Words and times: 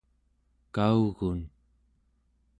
kaugun 0.75 1.39